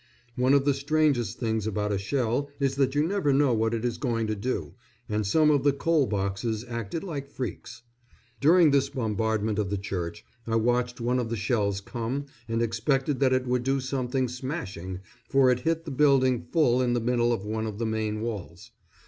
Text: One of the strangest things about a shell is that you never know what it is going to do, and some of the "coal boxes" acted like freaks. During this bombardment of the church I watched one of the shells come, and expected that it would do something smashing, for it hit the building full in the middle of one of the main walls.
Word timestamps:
One 0.35 0.55
of 0.55 0.65
the 0.65 0.73
strangest 0.73 1.37
things 1.39 1.67
about 1.67 1.91
a 1.91 1.99
shell 1.99 2.49
is 2.59 2.73
that 2.77 2.95
you 2.95 3.05
never 3.05 3.31
know 3.31 3.53
what 3.53 3.75
it 3.75 3.85
is 3.85 3.99
going 3.99 4.25
to 4.25 4.35
do, 4.35 4.73
and 5.07 5.27
some 5.27 5.51
of 5.51 5.63
the 5.63 5.73
"coal 5.73 6.07
boxes" 6.07 6.65
acted 6.67 7.03
like 7.03 7.29
freaks. 7.29 7.83
During 8.39 8.71
this 8.71 8.89
bombardment 8.89 9.59
of 9.59 9.69
the 9.69 9.77
church 9.77 10.25
I 10.47 10.55
watched 10.55 10.99
one 10.99 11.19
of 11.19 11.29
the 11.29 11.35
shells 11.37 11.81
come, 11.81 12.25
and 12.47 12.63
expected 12.63 13.19
that 13.19 13.31
it 13.31 13.45
would 13.45 13.61
do 13.61 13.79
something 13.79 14.27
smashing, 14.27 15.01
for 15.29 15.51
it 15.51 15.59
hit 15.59 15.85
the 15.85 15.91
building 15.91 16.47
full 16.51 16.81
in 16.81 16.93
the 16.93 16.99
middle 16.99 17.31
of 17.31 17.45
one 17.45 17.67
of 17.67 17.77
the 17.77 17.85
main 17.85 18.21
walls. 18.21 18.71